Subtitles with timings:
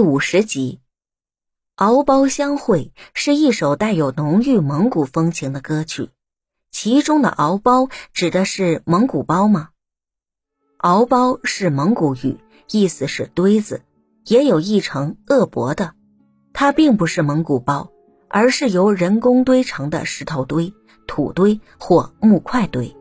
[0.00, 0.80] 第五十集，
[1.84, 6.08] 《敖包相会》是一首带有浓郁蒙古风情的歌曲，
[6.70, 9.68] 其中的“敖包”指的是蒙古包吗
[10.80, 12.38] ？“敖包”是蒙古语，
[12.70, 13.82] 意思是堆子，
[14.24, 15.92] 也有译成恶博的。
[16.54, 17.92] 它并不是蒙古包，
[18.26, 20.72] 而是由人工堆成的石头堆、
[21.06, 22.96] 土堆或木块堆，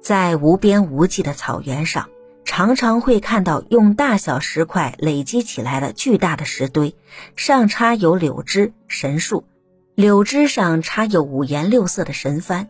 [0.00, 2.08] 在无边无际的草原上。
[2.48, 6.96] 常常会看到用大小石块累积起来的巨大的石堆，
[7.36, 9.44] 上插有柳枝、神树，
[9.94, 12.68] 柳枝上插有五颜六色的神幡。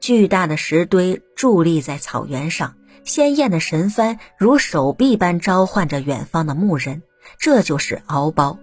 [0.00, 7.02] 巨大的石堆伫立在草原上，鲜艳的神幡如手臂般召唤着远方的牧人。
[7.36, 8.60] 这就是敖包。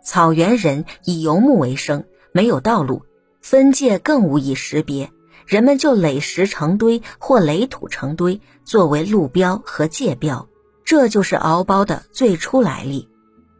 [0.00, 3.02] 草原人以游牧为生，没有道路，
[3.40, 5.10] 分界更无以识别。
[5.46, 10.48] 人们就垒石成堆或垒土成堆作为路标和界标，
[10.84, 13.08] 这就是敖包的最初来历。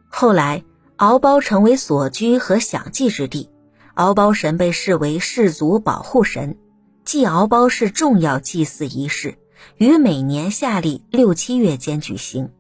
[0.09, 0.65] 后来，
[0.97, 3.51] 敖包成为所居和享祭之地，
[3.95, 6.59] 敖包神被视为氏族保护神。
[7.05, 9.39] 祭敖包是重要祭祀仪式，
[9.77, 12.51] 于每年夏历六七月间举行。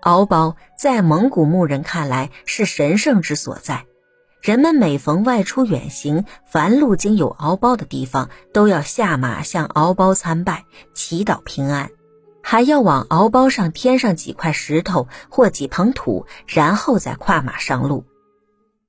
[0.00, 3.84] 敖包在蒙古牧人看来是神圣之所在。
[4.40, 11.90] 人们每逢外出远行，凡路经有敖包的地方，都要下马向敖包参拜，祈祷平安，
[12.42, 18.04] 还要往敖包上添上几块石头或几捧土，然后再跨马上路。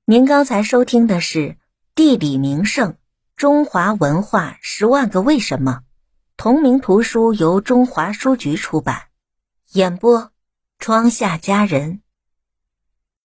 [0.04, 1.38] 您刚才收听的是
[1.94, 2.94] 《地理名胜：
[3.36, 5.80] 中华文化十万个为什么》，
[6.36, 9.02] 同名图书由中华书局出版，
[9.72, 10.30] 演播：
[10.78, 12.00] 窗下佳人。